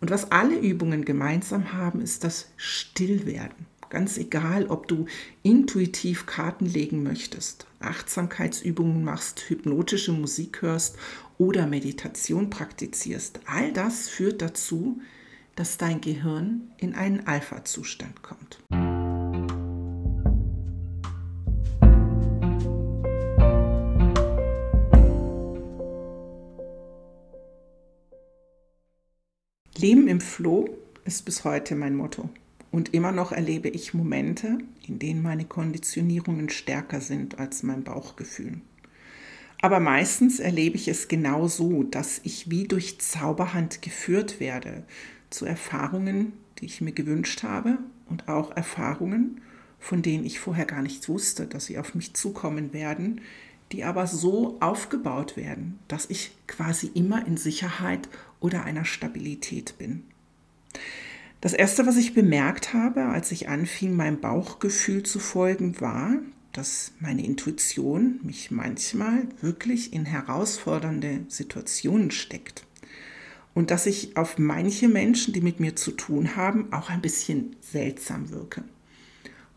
Und 0.00 0.12
was 0.12 0.30
alle 0.30 0.56
Übungen 0.56 1.04
gemeinsam 1.04 1.72
haben, 1.72 2.00
ist 2.00 2.22
das 2.22 2.46
Stillwerden. 2.56 3.66
Ganz 3.90 4.18
egal, 4.18 4.66
ob 4.68 4.86
du 4.86 5.06
intuitiv 5.42 6.26
Karten 6.26 6.66
legen 6.66 7.02
möchtest, 7.02 7.66
Achtsamkeitsübungen 7.80 9.02
machst, 9.02 9.46
hypnotische 9.48 10.12
Musik 10.12 10.62
hörst 10.62 10.94
oder 11.38 11.66
Meditation 11.66 12.50
praktizierst. 12.50 13.40
All 13.46 13.72
das 13.72 14.08
führt 14.08 14.42
dazu, 14.42 15.00
dass 15.56 15.78
dein 15.78 16.00
Gehirn 16.00 16.70
in 16.76 16.94
einen 16.94 17.26
Alpha-Zustand 17.26 18.22
kommt. 18.22 18.62
Leben 29.78 30.08
im 30.08 30.20
Floh 30.20 30.68
ist 31.04 31.24
bis 31.24 31.44
heute 31.44 31.74
mein 31.74 31.96
Motto. 31.96 32.28
Und 32.70 32.92
immer 32.92 33.12
noch 33.12 33.32
erlebe 33.32 33.68
ich 33.68 33.94
Momente, 33.94 34.58
in 34.86 34.98
denen 34.98 35.22
meine 35.22 35.44
Konditionierungen 35.44 36.50
stärker 36.50 37.00
sind 37.00 37.38
als 37.38 37.62
mein 37.62 37.84
Bauchgefühl. 37.84 38.60
Aber 39.62 39.80
meistens 39.80 40.38
erlebe 40.38 40.76
ich 40.76 40.88
es 40.88 41.08
genau 41.08 41.48
so, 41.48 41.82
dass 41.82 42.20
ich 42.24 42.50
wie 42.50 42.68
durch 42.68 43.00
Zauberhand 43.00 43.80
geführt 43.80 44.40
werde, 44.40 44.84
zu 45.30 45.44
Erfahrungen, 45.44 46.32
die 46.58 46.66
ich 46.66 46.80
mir 46.80 46.92
gewünscht 46.92 47.42
habe 47.42 47.78
und 48.08 48.28
auch 48.28 48.56
Erfahrungen, 48.56 49.40
von 49.78 50.02
denen 50.02 50.24
ich 50.24 50.40
vorher 50.40 50.66
gar 50.66 50.82
nicht 50.82 51.08
wusste, 51.08 51.46
dass 51.46 51.66
sie 51.66 51.78
auf 51.78 51.94
mich 51.94 52.14
zukommen 52.14 52.72
werden, 52.72 53.20
die 53.72 53.84
aber 53.84 54.06
so 54.06 54.58
aufgebaut 54.60 55.36
werden, 55.36 55.78
dass 55.88 56.08
ich 56.08 56.32
quasi 56.46 56.90
immer 56.94 57.26
in 57.26 57.36
Sicherheit 57.36 58.08
oder 58.40 58.64
einer 58.64 58.84
Stabilität 58.84 59.76
bin. 59.78 60.04
Das 61.40 61.52
Erste, 61.52 61.86
was 61.86 61.96
ich 61.96 62.14
bemerkt 62.14 62.72
habe, 62.72 63.06
als 63.06 63.32
ich 63.32 63.48
anfing, 63.48 63.94
meinem 63.94 64.20
Bauchgefühl 64.20 65.02
zu 65.02 65.18
folgen, 65.18 65.80
war, 65.80 66.14
dass 66.52 66.92
meine 67.00 67.24
Intuition 67.24 68.20
mich 68.22 68.50
manchmal 68.50 69.28
wirklich 69.42 69.92
in 69.92 70.06
herausfordernde 70.06 71.26
Situationen 71.28 72.10
steckt 72.10 72.65
und 73.56 73.70
dass 73.70 73.86
ich 73.86 74.18
auf 74.18 74.36
manche 74.36 74.86
Menschen, 74.86 75.32
die 75.32 75.40
mit 75.40 75.60
mir 75.60 75.74
zu 75.76 75.92
tun 75.92 76.36
haben, 76.36 76.70
auch 76.74 76.90
ein 76.90 77.00
bisschen 77.00 77.56
seltsam 77.62 78.28
wirke. 78.28 78.62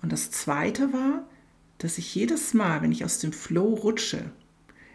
Und 0.02 0.14
das 0.14 0.32
Zweite 0.32 0.94
war, 0.94 1.28
dass 1.80 1.98
ich 1.98 2.16
jedes 2.16 2.54
Mal, 2.54 2.82
wenn 2.82 2.94
ich 2.94 3.04
aus 3.04 3.20
dem 3.20 3.34
Flow 3.34 3.74
rutsche, 3.74 4.32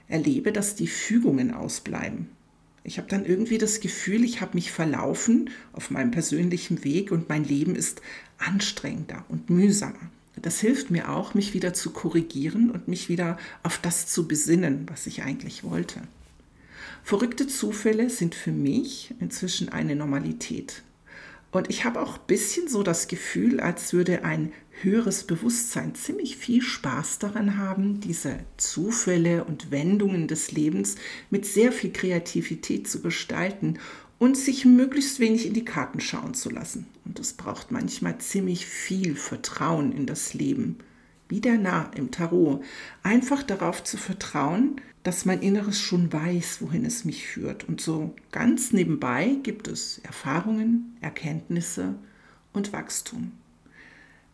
erlebe, 0.09 0.53
dass 0.53 0.75
die 0.75 0.87
Fügungen 0.87 1.53
ausbleiben. 1.53 2.31
Ich 2.83 2.97
habe 2.97 3.07
dann 3.07 3.27
irgendwie 3.27 3.59
das 3.59 3.81
Gefühl, 3.81 4.25
ich 4.25 4.41
habe 4.41 4.55
mich 4.55 4.73
verlaufen 4.73 5.51
auf 5.75 5.91
meinem 5.91 6.11
persönlichen 6.11 6.83
Weg 6.83 7.13
und 7.13 7.29
mein 7.29 7.45
Leben 7.45 7.77
ist 7.77 8.01
anstrengender 8.39 9.23
und 9.29 9.51
mühsamer. 9.51 10.11
Das 10.41 10.61
hilft 10.61 10.91
mir 10.91 11.11
auch, 11.11 11.35
mich 11.35 11.53
wieder 11.53 11.75
zu 11.75 11.91
korrigieren 11.91 12.71
und 12.71 12.89
mich 12.89 13.11
wieder 13.11 13.37
auf 13.65 13.77
das 13.77 14.07
zu 14.07 14.27
besinnen, 14.27 14.87
was 14.89 15.07
ich 15.07 15.23
eigentlich 15.23 15.63
wollte. 15.63 16.01
Verrückte 17.05 17.47
Zufälle 17.47 18.09
sind 18.09 18.35
für 18.35 18.51
mich 18.51 19.15
inzwischen 19.21 19.69
eine 19.69 19.95
Normalität. 19.95 20.83
Und 21.51 21.69
ich 21.69 21.85
habe 21.85 22.01
auch 22.01 22.15
ein 22.15 22.27
bisschen 22.27 22.67
so 22.67 22.83
das 22.83 23.09
Gefühl, 23.09 23.61
als 23.61 23.93
würde 23.93 24.25
ein 24.25 24.55
höheres 24.81 25.25
Bewusstsein 25.25 25.95
ziemlich 25.95 26.39
viel 26.39 26.63
Spaß 26.63 27.19
daran 27.19 27.59
haben, 27.59 28.01
diese 28.01 28.39
Zufälle 28.57 29.45
und 29.45 29.71
Wendungen 29.71 30.29
des 30.29 30.51
Lebens 30.53 30.97
mit 31.29 31.45
sehr 31.45 31.73
viel 31.73 31.93
Kreativität 31.93 32.89
zu 32.89 33.03
gestalten 33.03 33.79
und 34.19 34.39
sich 34.39 34.65
möglichst 34.65 35.21
wenig 35.21 35.45
in 35.45 35.53
die 35.53 35.67
Karten 35.67 36.01
schauen 36.01 36.33
zu 36.33 36.49
lassen. 36.49 36.87
Und 37.05 37.21
es 37.21 37.35
braucht 37.35 37.71
manchmal 37.71 38.17
ziemlich 38.17 38.65
viel 38.65 39.15
Vertrauen 39.15 39.93
in 39.93 40.07
das 40.07 40.33
Leben 40.33 40.79
wieder 41.29 41.57
nah 41.57 41.91
im 41.95 42.11
Tarot, 42.11 42.63
einfach 43.03 43.43
darauf 43.43 43.83
zu 43.83 43.97
vertrauen, 43.97 44.81
dass 45.03 45.25
mein 45.25 45.43
Inneres 45.43 45.81
schon 45.81 46.13
weiß, 46.13 46.59
wohin 46.61 46.85
es 46.85 47.05
mich 47.05 47.27
führt. 47.27 47.69
Und 47.69 47.81
so 47.81 48.15
ganz 48.33 48.73
nebenbei 48.73 49.37
gibt 49.43 49.69
es 49.69 49.99
Erfahrungen, 49.99 50.97
Erkenntnisse 51.01 51.95
und 52.53 52.73
Wachstum. 52.73 53.33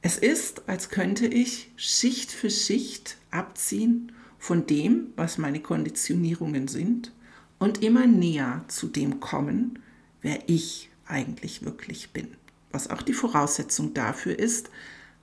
Es 0.02 0.16
ist, 0.16 0.68
als 0.68 0.88
könnte 0.88 1.26
ich 1.26 1.72
Schicht 1.76 2.32
für 2.32 2.50
Schicht 2.50 3.18
abziehen 3.30 4.12
von 4.38 4.66
dem, 4.66 5.08
was 5.16 5.36
meine 5.36 5.60
Konditionierungen 5.60 6.68
sind 6.68 7.12
und 7.58 7.82
immer 7.82 8.06
näher 8.06 8.64
zu 8.68 8.86
dem 8.86 9.20
kommen, 9.20 9.80
wer 10.22 10.48
ich 10.48 10.88
eigentlich 11.06 11.64
wirklich 11.64 12.10
bin. 12.10 12.28
Was 12.72 12.88
auch 12.88 13.02
die 13.02 13.12
Voraussetzung 13.12 13.92
dafür 13.92 14.38
ist, 14.38 14.70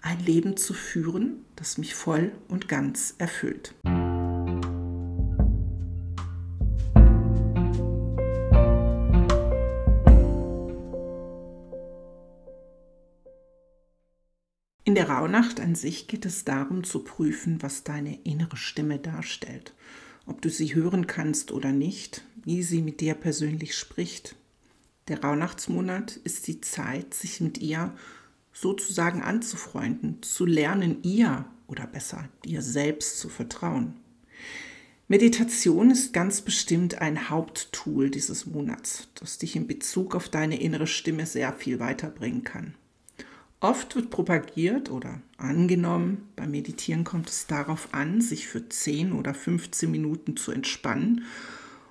ein 0.02 0.20
Leben 0.20 0.58
zu 0.58 0.74
führen, 0.74 1.46
das 1.56 1.78
mich 1.78 1.96
voll 1.96 2.32
und 2.48 2.68
ganz 2.68 3.16
erfüllt. 3.18 3.74
In 14.88 14.96
der 14.96 15.10
Rauhnacht 15.10 15.60
an 15.60 15.76
sich 15.76 16.08
geht 16.08 16.26
es 16.26 16.46
darum 16.46 16.86
zu 16.86 17.04
prüfen, 17.04 17.62
was 17.62 17.84
deine 17.84 18.22
innere 18.24 18.56
Stimme 18.56 18.98
darstellt. 19.00 19.74
Ob 20.26 20.42
du 20.42 20.50
sie 20.50 20.76
hören 20.76 21.08
kannst 21.08 21.52
oder 21.52 21.74
nicht, 21.74 22.24
wie 22.44 22.64
sie 22.64 22.82
mit 22.82 23.02
dir 23.02 23.14
persönlich 23.14 23.76
spricht. 23.76 24.38
Der 25.10 25.22
Rauhnachtsmonat 25.22 26.16
ist 26.16 26.48
die 26.48 26.62
Zeit, 26.62 27.14
sich 27.14 27.42
mit 27.42 27.58
ihr 27.58 27.94
sozusagen 28.60 29.22
anzufreunden, 29.22 30.22
zu 30.24 30.46
lernen, 30.46 30.98
ihr 31.04 31.46
oder 31.68 31.86
besser 31.86 32.28
dir 32.44 32.62
selbst 32.62 33.20
zu 33.20 33.30
vertrauen. 33.30 33.96
Meditation 35.08 35.92
ist 35.92 36.12
ganz 36.12 36.42
bestimmt 36.42 37.00
ein 37.02 37.30
Haupttool 37.30 38.10
dieses 38.10 38.46
Monats, 38.46 39.08
das 39.16 39.38
dich 39.38 39.56
in 39.56 39.68
Bezug 39.68 40.16
auf 40.16 40.28
deine 40.28 40.60
innere 40.60 40.88
Stimme 40.88 41.26
sehr 41.26 41.54
viel 41.54 41.80
weiterbringen 41.80 42.44
kann. 42.44 42.74
Oft 43.60 43.96
wird 43.96 44.10
propagiert 44.10 44.92
oder 44.92 45.22
angenommen, 45.38 46.28
beim 46.36 46.52
Meditieren 46.52 47.04
kommt 47.04 47.30
es 47.30 47.48
darauf 47.48 47.90
an, 47.94 48.22
sich 48.22 48.48
für 48.48 48.68
10 48.68 49.14
oder 49.14 49.34
15 49.34 49.90
Minuten 49.90 50.36
zu 50.36 50.52
entspannen 50.52 51.24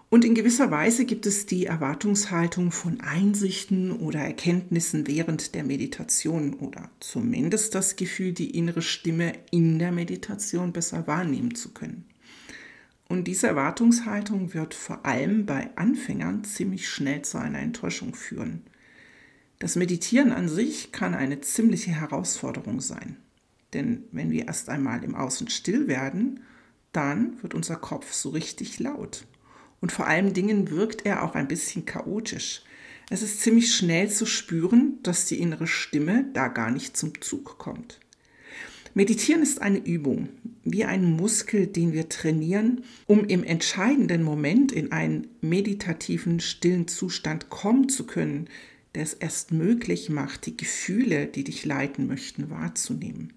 und 0.09 0.25
in 0.25 0.35
gewisser 0.35 0.71
Weise 0.71 1.05
gibt 1.05 1.27
es 1.27 1.47
die 1.47 1.67
Erwartungshaltung 1.67 2.71
von 2.71 3.01
Einsichten 3.01 3.91
oder 3.91 4.21
Erkenntnissen 4.21 5.09
während 5.09 5.55
der 5.57 5.65
Meditation 5.65 6.55
oder 6.55 6.91
zumindest 7.01 7.75
das 7.75 7.97
Gefühl, 7.97 8.33
die 8.33 8.57
innere 8.57 8.83
Stimme 8.83 9.33
in 9.51 9.81
der 9.81 9.91
Meditation 9.91 10.73
besser 10.73 11.09
wahrnehmen 11.09 11.57
zu 11.57 11.71
können. 11.71 12.05
Und 13.09 13.25
diese 13.25 13.49
Erwartungshaltung 13.49 14.55
wird 14.55 14.75
vor 14.75 15.05
allem 15.05 15.45
bei 15.45 15.71
Anfängern 15.77 16.45
ziemlich 16.45 16.89
schnell 16.89 17.23
zu 17.23 17.39
einer 17.39 17.61
Enttäuschung 17.61 18.15
führen. 18.15 18.63
Das 19.59 19.75
Meditieren 19.75 20.33
an 20.33 20.49
sich 20.49 20.93
kann 20.93 21.15
eine 21.15 21.41
ziemliche 21.41 21.93
Herausforderung 21.93 22.81
sein. 22.81 23.17
Denn 23.73 24.05
wenn 24.13 24.31
wir 24.31 24.47
erst 24.47 24.69
einmal 24.69 25.03
im 25.03 25.15
Außen 25.15 25.49
still 25.49 25.89
werden, 25.89 26.41
dann 26.93 27.43
wird 27.43 27.55
unser 27.55 27.77
Kopf 27.77 28.13
so 28.13 28.31
richtig 28.31 28.79
laut. 28.79 29.27
Und 29.81 29.93
vor 29.93 30.07
allen 30.07 30.33
Dingen 30.33 30.71
wirkt 30.71 31.05
er 31.05 31.23
auch 31.23 31.35
ein 31.35 31.49
bisschen 31.49 31.85
chaotisch. 31.85 32.63
Es 33.09 33.23
ist 33.23 33.41
ziemlich 33.41 33.75
schnell 33.75 34.11
zu 34.11 34.27
spüren, 34.27 34.99
dass 35.03 35.27
die 35.27 35.41
innere 35.41 35.67
Stimme 35.67 36.25
da 36.33 36.49
gar 36.49 36.71
nicht 36.71 36.97
zum 36.97 37.21
Zug 37.21 37.59
kommt. 37.59 38.01
Meditieren 38.95 39.43
ist 39.43 39.61
eine 39.61 39.79
Übung, 39.79 40.31
wie 40.65 40.85
ein 40.85 41.05
Muskel, 41.05 41.67
den 41.67 41.93
wir 41.93 42.09
trainieren, 42.09 42.83
um 43.07 43.27
im 43.27 43.45
entscheidenden 43.45 44.23
Moment 44.23 44.73
in 44.73 44.91
einen 44.91 45.29
meditativen, 45.43 46.41
stillen 46.41 46.89
Zustand 46.89 47.51
kommen 47.51 47.91
zu 47.91 48.07
können, 48.07 48.49
der 48.95 49.03
es 49.03 49.13
erst 49.13 49.53
möglich 49.53 50.09
macht, 50.09 50.47
die 50.47 50.57
Gefühle, 50.57 51.27
die 51.27 51.45
dich 51.45 51.67
leiten 51.67 52.07
möchten, 52.07 52.49
wahrzunehmen. 52.49 53.35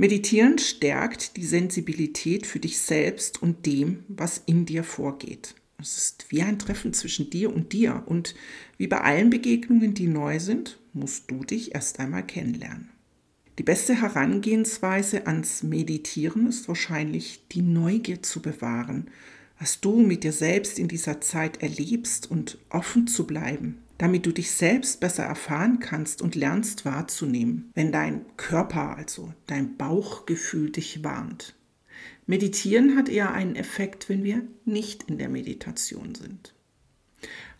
Meditieren 0.00 0.58
stärkt 0.58 1.36
die 1.36 1.44
Sensibilität 1.44 2.46
für 2.46 2.60
dich 2.60 2.78
selbst 2.78 3.42
und 3.42 3.66
dem, 3.66 4.04
was 4.06 4.40
in 4.46 4.64
dir 4.64 4.84
vorgeht. 4.84 5.56
Es 5.80 5.96
ist 5.96 6.26
wie 6.28 6.42
ein 6.42 6.60
Treffen 6.60 6.92
zwischen 6.92 7.30
dir 7.30 7.52
und 7.52 7.72
dir 7.72 8.04
und 8.06 8.36
wie 8.76 8.86
bei 8.86 9.00
allen 9.00 9.28
Begegnungen, 9.28 9.94
die 9.94 10.06
neu 10.06 10.38
sind, 10.38 10.78
musst 10.92 11.28
du 11.28 11.42
dich 11.42 11.74
erst 11.74 11.98
einmal 11.98 12.24
kennenlernen. 12.24 12.90
Die 13.58 13.64
beste 13.64 14.00
Herangehensweise 14.00 15.26
ans 15.26 15.64
Meditieren 15.64 16.46
ist 16.46 16.68
wahrscheinlich 16.68 17.48
die 17.50 17.62
Neugier 17.62 18.22
zu 18.22 18.40
bewahren, 18.40 19.10
was 19.58 19.80
du 19.80 19.98
mit 19.98 20.22
dir 20.22 20.32
selbst 20.32 20.78
in 20.78 20.86
dieser 20.86 21.20
Zeit 21.20 21.60
erlebst 21.60 22.30
und 22.30 22.58
offen 22.70 23.08
zu 23.08 23.26
bleiben, 23.26 23.78
damit 23.98 24.26
du 24.26 24.32
dich 24.32 24.52
selbst 24.52 25.00
besser 25.00 25.24
erfahren 25.24 25.80
kannst 25.80 26.22
und 26.22 26.36
lernst 26.36 26.84
wahrzunehmen, 26.84 27.70
wenn 27.74 27.92
dein 27.92 28.24
Körper, 28.36 28.96
also 28.96 29.32
dein 29.46 29.76
Bauchgefühl 29.76 30.70
dich 30.70 31.04
warnt. 31.04 31.54
Meditieren 32.26 32.96
hat 32.96 33.08
eher 33.08 33.32
einen 33.32 33.56
Effekt, 33.56 34.08
wenn 34.08 34.22
wir 34.22 34.42
nicht 34.64 35.04
in 35.04 35.18
der 35.18 35.28
Meditation 35.28 36.14
sind. 36.14 36.54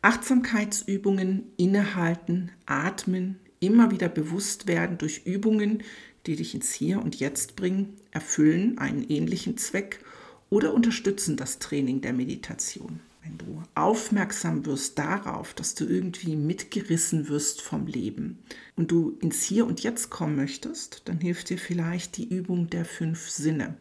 Achtsamkeitsübungen, 0.00 1.44
innehalten, 1.56 2.52
atmen, 2.66 3.40
immer 3.60 3.90
wieder 3.90 4.08
bewusst 4.08 4.68
werden 4.68 4.98
durch 4.98 5.22
Übungen, 5.24 5.82
die 6.26 6.36
dich 6.36 6.54
ins 6.54 6.72
Hier 6.72 7.02
und 7.02 7.16
Jetzt 7.16 7.56
bringen, 7.56 7.96
erfüllen 8.12 8.78
einen 8.78 9.02
ähnlichen 9.08 9.56
Zweck 9.56 10.04
oder 10.50 10.72
unterstützen 10.72 11.36
das 11.36 11.58
Training 11.58 12.00
der 12.00 12.12
Meditation. 12.12 13.00
Wenn 13.28 13.38
du 13.38 13.62
aufmerksam 13.74 14.64
wirst 14.64 14.98
darauf, 14.98 15.52
dass 15.52 15.74
du 15.74 15.84
irgendwie 15.84 16.34
mitgerissen 16.34 17.28
wirst 17.28 17.60
vom 17.60 17.86
Leben 17.86 18.38
und 18.74 18.90
du 18.90 19.18
ins 19.20 19.42
Hier 19.42 19.66
und 19.66 19.82
Jetzt 19.82 20.08
kommen 20.08 20.36
möchtest, 20.36 21.02
dann 21.04 21.18
hilft 21.18 21.50
dir 21.50 21.58
vielleicht 21.58 22.16
die 22.16 22.28
Übung 22.28 22.70
der 22.70 22.86
fünf 22.86 23.28
Sinne. 23.28 23.76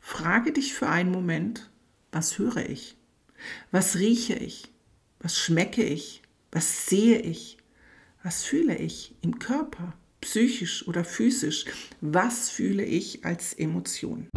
Frage 0.00 0.52
dich 0.52 0.72
für 0.72 0.88
einen 0.88 1.10
Moment, 1.10 1.70
was 2.10 2.38
höre 2.38 2.68
ich? 2.68 2.96
Was 3.70 3.96
rieche 3.96 4.34
ich? 4.34 4.72
Was 5.20 5.36
schmecke 5.36 5.82
ich? 5.82 6.22
Was 6.50 6.86
sehe 6.86 7.18
ich? 7.18 7.58
Was 8.22 8.44
fühle 8.44 8.78
ich 8.78 9.14
im 9.20 9.38
Körper, 9.38 9.92
psychisch 10.22 10.88
oder 10.88 11.04
physisch? 11.04 11.66
Was 12.00 12.48
fühle 12.48 12.84
ich 12.84 13.26
als 13.26 13.52
Emotion? 13.52 14.28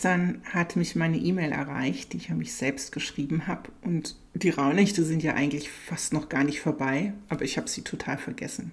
Gestern 0.00 0.40
hat 0.44 0.76
mich 0.76 0.96
meine 0.96 1.18
E-Mail 1.18 1.52
erreicht, 1.52 2.14
die 2.14 2.16
ich 2.16 2.30
an 2.30 2.38
mich 2.38 2.54
selbst 2.54 2.90
geschrieben 2.90 3.46
habe. 3.46 3.68
Und 3.82 4.16
die 4.32 4.48
Rauhnächte 4.48 5.04
sind 5.04 5.22
ja 5.22 5.34
eigentlich 5.34 5.68
fast 5.68 6.14
noch 6.14 6.30
gar 6.30 6.42
nicht 6.42 6.62
vorbei, 6.62 7.12
aber 7.28 7.44
ich 7.44 7.58
habe 7.58 7.68
sie 7.68 7.82
total 7.82 8.16
vergessen. 8.16 8.72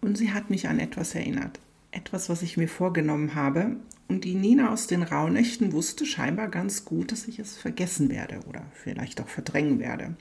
Und 0.00 0.16
sie 0.16 0.32
hat 0.32 0.48
mich 0.48 0.68
an 0.68 0.78
etwas 0.78 1.16
erinnert 1.16 1.58
etwas, 1.96 2.28
was 2.28 2.42
ich 2.42 2.56
mir 2.56 2.68
vorgenommen 2.68 3.34
habe. 3.34 3.76
Und 4.06 4.24
die 4.24 4.34
Nina 4.34 4.72
aus 4.72 4.86
den 4.86 5.02
Rauhnächten 5.02 5.72
wusste 5.72 6.06
scheinbar 6.06 6.48
ganz 6.48 6.84
gut, 6.84 7.10
dass 7.10 7.26
ich 7.26 7.38
es 7.38 7.56
vergessen 7.56 8.10
werde 8.10 8.38
oder 8.48 8.62
vielleicht 8.72 9.20
auch 9.20 9.28
verdrängen 9.28 9.80
werde. 9.80 10.14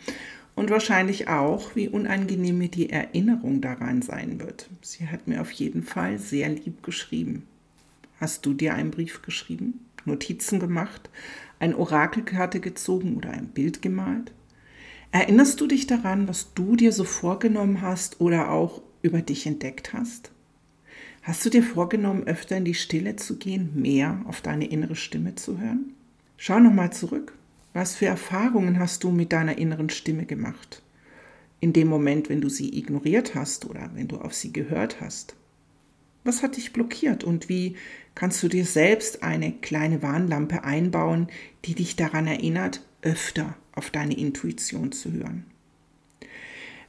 Und 0.55 0.71
wahrscheinlich 0.71 1.27
auch, 1.27 1.75
wie 1.75 1.89
unangenehm 1.89 2.57
mir 2.57 2.69
die 2.69 2.89
Erinnerung 2.89 3.61
daran 3.61 4.01
sein 4.01 4.39
wird. 4.39 4.69
Sie 4.81 5.07
hat 5.07 5.27
mir 5.27 5.41
auf 5.41 5.51
jeden 5.51 5.83
Fall 5.83 6.17
sehr 6.17 6.49
lieb 6.49 6.81
geschrieben. 6.81 7.43
Hast 8.19 8.45
du 8.45 8.53
dir 8.53 8.73
einen 8.73 8.91
Brief 8.91 9.21
geschrieben, 9.21 9.85
Notizen 10.05 10.59
gemacht, 10.59 11.09
eine 11.59 11.77
Orakelkarte 11.77 12.59
gezogen 12.59 13.17
oder 13.17 13.31
ein 13.31 13.47
Bild 13.47 13.81
gemalt? 13.81 14.31
Erinnerst 15.11 15.61
du 15.61 15.67
dich 15.67 15.87
daran, 15.87 16.27
was 16.27 16.53
du 16.53 16.75
dir 16.75 16.91
so 16.91 17.03
vorgenommen 17.03 17.81
hast 17.81 18.19
oder 18.19 18.51
auch 18.51 18.81
über 19.01 19.21
dich 19.21 19.47
entdeckt 19.47 19.93
hast? 19.93 20.31
Hast 21.21 21.45
du 21.45 21.49
dir 21.49 21.63
vorgenommen, 21.63 22.27
öfter 22.27 22.57
in 22.57 22.65
die 22.65 22.73
Stille 22.73 23.15
zu 23.15 23.37
gehen, 23.37 23.71
mehr 23.73 24.21
auf 24.27 24.41
deine 24.41 24.67
innere 24.67 24.95
Stimme 24.95 25.35
zu 25.35 25.59
hören? 25.59 25.93
Schau 26.37 26.59
nochmal 26.59 26.93
zurück. 26.93 27.33
Was 27.73 27.95
für 27.95 28.05
Erfahrungen 28.05 28.79
hast 28.79 29.03
du 29.03 29.11
mit 29.11 29.33
deiner 29.33 29.57
inneren 29.57 29.89
Stimme 29.89 30.25
gemacht? 30.25 30.81
In 31.59 31.73
dem 31.73 31.87
Moment, 31.87 32.29
wenn 32.29 32.41
du 32.41 32.49
sie 32.49 32.77
ignoriert 32.77 33.35
hast 33.35 33.65
oder 33.65 33.89
wenn 33.95 34.07
du 34.07 34.17
auf 34.17 34.33
sie 34.33 34.53
gehört 34.53 35.01
hast? 35.01 35.35
Was 36.25 36.41
hat 36.41 36.57
dich 36.57 36.73
blockiert 36.73 37.23
und 37.23 37.49
wie 37.49 37.75
kannst 38.15 38.41
du 38.41 38.47
dir 38.47 38.65
selbst 38.65 39.21
eine 39.21 39.51
kleine 39.51 40.01
Warnlampe 40.01 40.63
einbauen, 40.63 41.27
die 41.65 41.75
dich 41.75 41.95
daran 41.95 42.25
erinnert, 42.25 42.81
öfter 43.03 43.55
auf 43.73 43.91
deine 43.91 44.17
Intuition 44.17 44.91
zu 44.91 45.13
hören? 45.13 45.45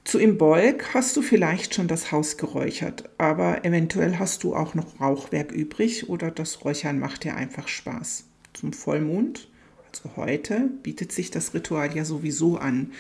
Zu 0.05 0.19
Imbolg 0.21 0.95
hast 0.95 1.17
du 1.17 1.23
vielleicht 1.23 1.75
schon 1.75 1.87
das 1.87 2.13
Haus 2.13 2.39
geräuchert, 2.39 3.11
aber 3.19 3.65
eventuell 3.67 4.19
hast 4.19 4.43
du 4.43 4.55
auch 4.55 4.75
noch 4.75 5.01
Rauchwerk 5.01 5.53
übrig 5.53 6.09
oder 6.09 6.31
das 6.31 6.65
Räuchern 6.65 6.99
macht 6.99 7.25
dir 7.25 7.37
einfach 7.37 7.69
Spaß. 7.69 8.25
Zum 8.55 8.73
Vollmond, 8.73 9.51
also 9.93 10.17
heute, 10.17 10.71
bietet 10.83 11.13
sich 11.13 11.31
das 11.31 11.53
Ritual 11.53 11.95
ja 11.95 12.07
sowieso 12.07 12.57
an, 12.57 12.93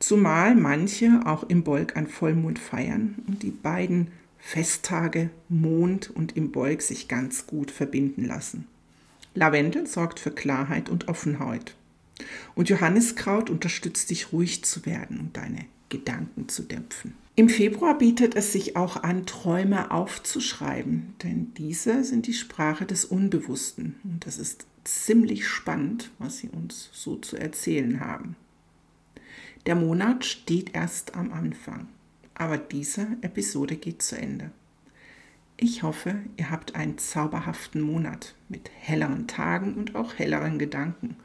zumal 0.00 0.56
manche 0.56 1.20
auch 1.24 1.48
Imbolg 1.48 1.96
an 1.96 2.08
Vollmond 2.08 2.58
feiern 2.58 3.16
und 3.28 3.44
die 3.44 3.52
beiden 3.52 4.08
Festtage 4.46 5.30
Mond 5.48 6.10
und 6.10 6.36
Imbolg 6.36 6.82
sich 6.82 7.08
ganz 7.08 7.46
gut 7.46 7.70
verbinden 7.70 8.26
lassen. 8.26 8.66
Lavendel 9.34 9.86
sorgt 9.86 10.20
für 10.20 10.30
Klarheit 10.30 10.90
und 10.90 11.08
Offenheit. 11.08 11.74
Und 12.54 12.68
Johanniskraut 12.68 13.48
unterstützt 13.48 14.10
dich 14.10 14.32
ruhig 14.32 14.62
zu 14.62 14.84
werden 14.84 15.18
und 15.18 15.36
deine 15.36 15.64
Gedanken 15.88 16.48
zu 16.48 16.62
dämpfen. 16.62 17.14
Im 17.34 17.48
Februar 17.48 17.96
bietet 17.96 18.36
es 18.36 18.52
sich 18.52 18.76
auch 18.76 19.02
an, 19.02 19.24
Träume 19.24 19.90
aufzuschreiben, 19.90 21.14
denn 21.22 21.52
diese 21.54 22.04
sind 22.04 22.26
die 22.26 22.34
Sprache 22.34 22.84
des 22.84 23.06
Unbewussten. 23.06 23.96
Und 24.04 24.26
das 24.26 24.36
ist 24.36 24.66
ziemlich 24.84 25.48
spannend, 25.48 26.10
was 26.18 26.38
sie 26.38 26.50
uns 26.50 26.90
so 26.92 27.16
zu 27.16 27.36
erzählen 27.38 27.98
haben. 27.98 28.36
Der 29.64 29.74
Monat 29.74 30.26
steht 30.26 30.74
erst 30.74 31.14
am 31.14 31.32
Anfang, 31.32 31.88
aber 32.34 32.58
diese 32.58 33.06
Episode 33.22 33.76
geht 33.76 34.02
zu 34.02 34.16
Ende. 34.16 34.50
Ich 35.56 35.82
hoffe, 35.82 36.16
ihr 36.36 36.50
habt 36.50 36.74
einen 36.74 36.98
zauberhaften 36.98 37.80
Monat 37.80 38.34
mit 38.48 38.70
helleren 38.76 39.28
Tagen 39.28 39.74
und 39.74 39.94
auch 39.94 40.18
helleren 40.18 40.58
Gedanken 40.58 41.16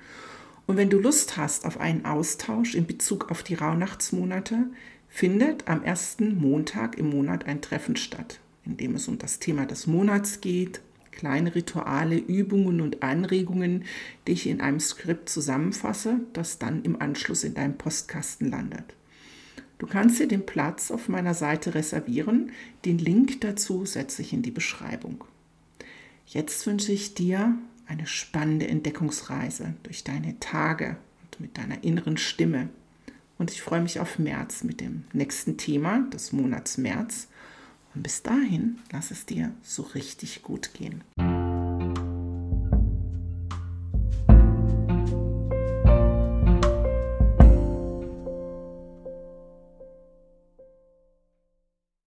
und 0.69 0.77
wenn 0.77 0.91
du 0.91 0.99
Lust 0.99 1.35
hast 1.35 1.65
auf 1.65 1.79
einen 1.79 2.05
Austausch 2.05 2.75
in 2.75 2.85
Bezug 2.85 3.31
auf 3.31 3.41
die 3.41 3.55
Rauhnachtsmonate, 3.55 4.67
findet 5.07 5.67
am 5.67 5.83
ersten 5.83 6.39
Montag 6.39 6.95
im 6.95 7.09
Monat 7.09 7.47
ein 7.47 7.63
Treffen 7.63 7.95
statt, 7.95 8.39
in 8.65 8.77
dem 8.77 8.93
es 8.93 9.07
um 9.07 9.17
das 9.17 9.39
Thema 9.39 9.65
des 9.65 9.87
Monats 9.87 10.41
geht, 10.41 10.81
kleine 11.09 11.55
Rituale, 11.55 12.19
Übungen 12.19 12.81
und 12.81 13.01
Anregungen, 13.01 13.85
die 14.27 14.33
ich 14.33 14.45
in 14.45 14.61
einem 14.61 14.79
Skript 14.79 15.29
zusammenfasse, 15.29 16.19
das 16.33 16.59
dann 16.59 16.83
im 16.83 17.01
Anschluss 17.01 17.43
in 17.43 17.55
deinem 17.55 17.75
Postkasten 17.75 18.51
landet. 18.51 18.93
Du 19.79 19.87
kannst 19.87 20.19
dir 20.19 20.27
den 20.27 20.45
Platz 20.45 20.91
auf 20.91 21.07
meiner 21.07 21.33
Seite 21.33 21.73
reservieren. 21.73 22.51
Den 22.85 22.99
Link 22.99 23.41
dazu 23.41 23.85
setze 23.85 24.21
ich 24.21 24.33
in 24.33 24.41
die 24.41 24.51
Beschreibung. 24.51 25.23
Jetzt 26.27 26.67
wünsche 26.67 26.91
ich 26.91 27.15
dir 27.15 27.57
eine 27.87 28.05
spannende 28.05 28.67
Entdeckungsreise 28.67 29.73
durch 29.81 30.03
deine 30.03 30.39
Tage 30.39 30.97
und 31.23 31.39
mit 31.39 31.57
deiner 31.57 31.83
inneren 31.83 32.17
Stimme. 32.17 32.69
Und 33.39 33.51
ich 33.51 33.61
freue 33.61 33.81
mich 33.81 34.01
auf 34.01 34.19
März 34.19 34.63
mit 34.65 34.81
dem 34.81 35.05
nächsten 35.13 35.57
Thema 35.57 36.01
des 36.13 36.33
Monats 36.33 36.77
März. 36.77 37.29
Und 37.95 38.03
bis 38.03 38.21
dahin, 38.21 38.79
lass 38.91 39.11
es 39.11 39.25
dir 39.25 39.53
so 39.63 39.83
richtig 39.83 40.43
gut 40.43 40.73
gehen. 40.73 41.03